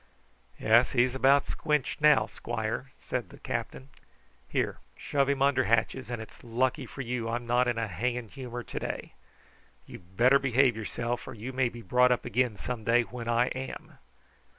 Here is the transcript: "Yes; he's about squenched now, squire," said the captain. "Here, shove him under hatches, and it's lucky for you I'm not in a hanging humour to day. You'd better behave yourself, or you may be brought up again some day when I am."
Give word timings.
"Yes; 0.59 0.93
he's 0.93 1.13
about 1.13 1.45
squenched 1.45 2.01
now, 2.01 2.25
squire," 2.25 2.89
said 2.99 3.29
the 3.29 3.37
captain. 3.37 3.89
"Here, 4.49 4.79
shove 4.97 5.29
him 5.29 5.43
under 5.43 5.65
hatches, 5.65 6.09
and 6.09 6.19
it's 6.19 6.43
lucky 6.43 6.87
for 6.87 7.01
you 7.01 7.29
I'm 7.29 7.45
not 7.45 7.67
in 7.67 7.77
a 7.77 7.87
hanging 7.87 8.29
humour 8.29 8.63
to 8.63 8.79
day. 8.79 9.13
You'd 9.85 10.17
better 10.17 10.39
behave 10.39 10.75
yourself, 10.75 11.27
or 11.27 11.35
you 11.35 11.53
may 11.53 11.69
be 11.69 11.83
brought 11.83 12.11
up 12.11 12.25
again 12.25 12.57
some 12.57 12.83
day 12.83 13.03
when 13.03 13.27
I 13.29 13.49
am." 13.49 13.99